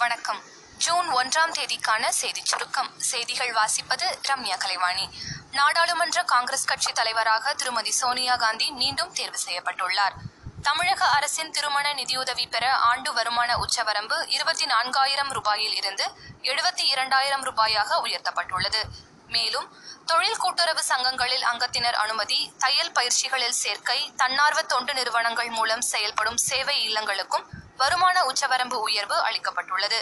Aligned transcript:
வணக்கம் 0.00 0.40
ஜூன் 0.78 1.06
ஒன்றாம் 1.10 1.52
தேதிக்கான 1.52 2.04
செய்திச் 2.12 2.50
சுருக்கம் 2.50 2.90
செய்திகள் 3.02 3.52
வாசிப்பது 3.52 4.06
ரம்யா 4.28 4.56
கலைவாணி 4.56 5.06
நாடாளுமன்ற 5.52 6.18
காங்கிரஸ் 6.24 6.66
கட்சி 6.66 6.90
தலைவராக 6.92 7.54
திருமதி 7.54 7.92
சோனியா 7.92 8.34
காந்தி 8.36 8.66
மீண்டும் 8.72 9.12
தேர்வு 9.12 9.38
செய்யப்பட்டுள்ளார் 9.38 10.16
தமிழக 10.62 11.02
அரசின் 11.10 11.52
திருமண 11.52 11.86
நிதியுதவி 11.92 12.44
பெற 12.46 12.64
ஆண்டு 12.88 13.12
வருமான 13.12 13.56
உச்சவரம்பு 13.58 14.18
இருபத்தி 14.30 14.66
நான்காயிரம் 14.66 15.32
ரூபாயில் 15.32 15.76
இருந்து 15.76 16.06
எழுபத்தி 16.44 16.84
இரண்டாயிரம் 16.86 17.46
ரூபாயாக 17.48 18.00
உயர்த்தப்பட்டுள்ளது 18.00 18.82
மேலும் 19.30 19.66
தொழில் 20.06 20.38
கூட்டுறவு 20.38 20.82
சங்கங்களில் 20.84 21.44
அங்கத்தினர் 21.44 21.98
அனுமதி 22.00 22.38
தையல் 22.58 22.92
பயிற்சிகளில் 22.92 23.58
சேர்க்கை 23.58 23.98
தன்னார்வ 24.16 24.60
தொண்டு 24.66 24.94
நிறுவனங்கள் 24.94 25.50
மூலம் 25.50 25.84
செயல்படும் 25.90 26.40
சேவை 26.44 26.76
இல்லங்களுக்கும் 26.88 27.46
வருமான 27.80 28.16
உச்சவரம்பு 28.30 28.78
உயர்வு 28.86 29.16
அளிக்கப்பட்டுள்ளது 29.28 30.00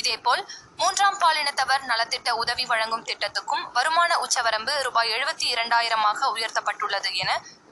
இதேபோல் 0.00 0.42
மூன்றாம் 0.76 1.18
பாலினத்தவர் 1.18 1.84
நலத்திட்ட 1.84 2.30
உதவி 2.36 2.64
வழங்கும் 2.64 3.04
திட்டத்துக்கும் 3.04 3.64
வருமான 3.72 4.10
உச்சவரம்பு 4.18 4.72
ரூபாய் 4.82 5.12
எழுபத்தி 5.16 5.46
இரண்டாயிரமாக 5.54 6.30
உயர்த்தப்பட்டுள்ளது 6.34 7.12
என 7.16 7.30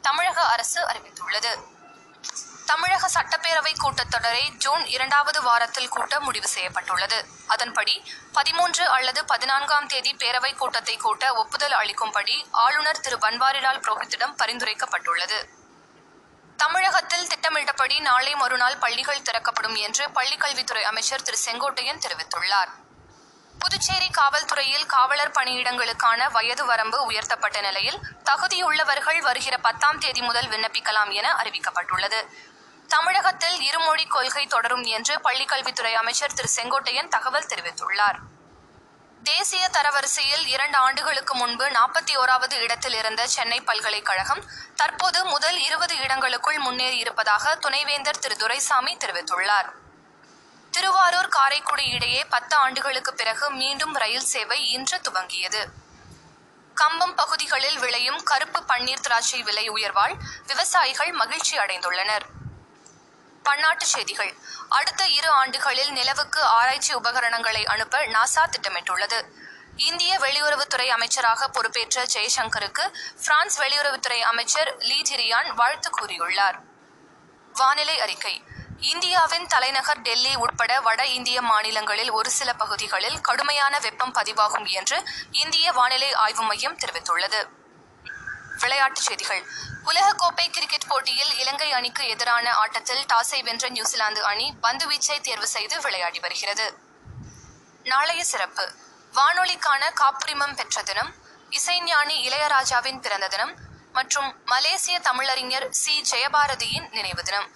தமிழக 0.04 0.38
அரசு 0.48 0.80
அறிவித்துள்ளது 0.86 1.52
தமிழக 2.68 3.08
சட்டப்பேரவை 3.08 3.72
கூட்டத்தொடரை 3.74 4.44
ஜூன் 4.58 4.84
இரண்டாவது 4.86 5.40
வாரத்தில் 5.42 5.88
கூட்ட 5.88 6.14
முடிவு 6.20 6.48
செய்யப்பட்டுள்ளது 6.48 7.18
அதன்படி 7.48 7.94
பதிமூன்று 8.32 8.84
அல்லது 8.88 9.20
பதினான்காம் 9.24 9.86
தேதி 9.86 10.12
பேரவை 10.14 10.52
கூட்டத்தை 10.54 10.96
கூட்ட 10.96 11.26
ஒப்புதல் 11.34 11.76
அளிக்கும்படி 11.78 12.36
ஆளுநர் 12.64 13.00
திரு 13.00 13.18
பன்வாரிலால் 13.18 13.82
புரோஹித்திடம் 13.84 14.34
பரிந்துரைக்கப்பட்டுள்ளது 14.40 15.38
தமிழகத்தில் 16.58 17.15
திட்டப்படி 17.88 18.06
நாளை 18.06 18.32
மறுநாள் 18.34 18.78
பள்ளிகள் 18.82 19.24
திறக்கப்படும் 19.26 19.76
என்று 19.78 20.04
பள்ளிக்கல்வித்துறை 20.14 20.80
அமைச்சர் 20.88 21.22
திரு 21.22 21.38
செங்கோட்டையன் 21.38 22.00
தெரிவித்துள்ளார் 22.04 22.70
புதுச்சேரி 23.54 24.08
காவல்துறையில் 24.10 24.86
காவலர் 24.86 25.32
பணியிடங்களுக்கான 25.36 26.26
வயது 26.32 26.64
வரம்பு 26.66 26.98
உயர்த்தப்பட்ட 27.06 27.60
நிலையில் 27.60 27.98
தகுதியுள்ளவர்கள் 28.26 29.20
வருகிற 29.22 29.56
பத்தாம் 29.60 30.00
தேதி 30.00 30.22
முதல் 30.22 30.48
விண்ணப்பிக்கலாம் 30.48 31.12
என 31.14 31.30
அறிவிக்கப்பட்டுள்ளது 31.36 32.20
தமிழகத்தில் 32.90 33.58
இருமொழி 33.62 34.06
கொள்கை 34.08 34.44
தொடரும் 34.46 34.84
என்று 34.90 35.16
பள்ளிக்கல்வித்துறை 35.22 35.94
அமைச்சர் 35.96 36.36
திரு 36.36 36.50
செங்கோட்டையன் 36.56 37.12
தகவல் 37.14 37.50
தெரிவித்துள்ளார் 37.52 38.18
தேசிய 39.26 39.64
தரவரிசையில் 39.68 40.44
இரண்டு 40.46 40.76
ஆண்டுகளுக்கு 40.78 41.34
முன்பு 41.34 41.64
நாற்பத்தி 41.70 42.12
ஓராவது 42.16 42.56
இடத்தில் 42.60 42.96
இருந்த 42.98 43.22
சென்னை 43.26 43.58
பல்கலைக்கழகம் 43.60 44.42
தற்போது 44.76 45.20
முதல் 45.26 45.58
இருபது 45.60 45.94
இடங்களுக்குள் 45.98 46.60
முன்னேறியிருப்பதாக 46.60 47.54
துணைவேந்தர் 47.60 48.20
திரு 48.20 48.36
துரைசாமி 48.36 48.92
தெரிவித்துள்ளார் 48.96 49.70
திருவாரூர் 50.72 51.30
காரைக்குடி 51.30 51.84
இடையே 51.92 52.22
பத்து 52.28 52.54
ஆண்டுகளுக்கு 52.56 53.12
பிறகு 53.14 53.46
மீண்டும் 53.54 53.94
ரயில் 53.96 54.28
சேவை 54.28 54.60
இன்று 54.70 54.98
துவங்கியது 55.00 55.62
கம்பம் 56.76 57.14
பகுதிகளில் 57.16 57.78
விளையும் 57.78 58.22
கருப்பு 58.24 58.60
பன்னீர் 58.70 59.04
திராட்சை 59.04 59.42
விலை 59.42 59.66
உயர்வால் 59.68 60.16
விவசாயிகள் 60.46 61.12
மகிழ்ச்சி 61.14 61.54
அடைந்துள்ளனர் 61.58 62.26
பன்னாட்டு 63.46 63.86
செய்திகள் 63.86 64.32
அடுத்த 64.70 65.02
இரு 65.10 65.30
ஆண்டுகளில் 65.32 65.92
நிலவுக்கு 65.92 66.40
ஆராய்ச்சி 66.52 66.92
உபகரணங்களை 66.92 67.62
அனுப்ப 67.66 68.04
நாசா 68.08 68.44
திட்டமிட்டுள்ளது 68.46 69.20
இந்திய 69.82 70.12
வெளியுறவுத்துறை 70.18 70.86
அமைச்சராக 70.88 71.48
பொறுப்பேற்ற 71.48 72.04
ஜெய்சங்கருக்கு 72.12 72.84
பிரான்ஸ் 73.24 73.56
வெளியுறவுத்துறை 73.60 74.20
அமைச்சர் 74.24 74.70
லீஜிரியான் 74.82 75.50
வாழ்த்து 75.54 75.90
கூறியுள்ளார் 75.90 76.58
வானிலை 77.54 77.96
அறிக்கை 78.00 78.34
இந்தியாவின் 78.86 79.46
தலைநகர் 79.46 80.00
டெல்லி 80.00 80.32
உட்பட 80.36 80.72
வட 80.80 81.02
இந்திய 81.10 81.38
மாநிலங்களில் 81.42 82.10
ஒரு 82.10 82.30
சில 82.30 82.50
பகுதிகளில் 82.54 83.20
கடுமையான 83.20 83.74
வெப்பம் 83.78 84.14
பதிவாகும் 84.14 84.68
என்று 84.72 84.98
இந்திய 85.36 85.66
வானிலை 85.72 86.10
ஆய்வு 86.16 86.44
மையம் 86.44 86.80
தெரிவித்துள்ளது 86.80 87.40
விளையாட்டுச் 88.66 89.08
செய்திகள் 89.08 89.42
உலகக்கோப்பை 89.90 90.46
கிரிக்கெட் 90.48 90.88
போட்டியில் 90.88 91.32
இலங்கை 91.40 91.68
அணிக்கு 91.72 92.04
எதிரான 92.14 92.46
ஆட்டத்தில் 92.62 93.04
டாஸை 93.12 93.40
வென்ற 93.42 93.66
நியூசிலாந்து 93.70 94.22
அணி 94.30 94.46
பந்துவீச்சை 94.64 95.18
தேர்வு 95.20 95.48
செய்து 95.48 95.76
விளையாடி 95.84 96.20
வருகிறது 96.24 96.66
நாளைய 97.86 98.22
சிறப்பு 98.24 98.64
வானொலிக்கான 99.14 99.82
காப்புரிமம் 100.00 100.56
பெற்ற 100.56 100.82
தினம் 100.82 101.12
இசைஞானி 101.52 102.16
இளையராஜாவின் 102.26 103.00
பிறந்த 103.00 103.26
தினம் 103.28 103.52
மற்றும் 103.94 104.30
மலேசிய 104.46 104.96
தமிழறிஞர் 105.00 105.68
சி 105.74 105.94
ஜெயபாரதியின் 106.10 106.88
நினைவு 106.90 107.22
தினம் 107.22 107.48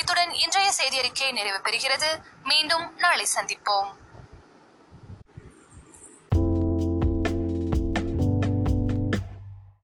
இத்துடன் 0.00 0.32
இன்றைய 0.38 0.70
செய்தியறிக்கை 0.78 1.30
நிறைவு 1.32 1.60
பெறுகிறது 1.60 2.10
மீண்டும் 2.44 2.86
நாளை 2.98 3.26
சந்திப்போம் 3.36 3.90